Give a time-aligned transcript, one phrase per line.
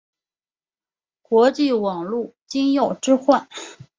[1.29, 3.47] 网际网路金钥交换。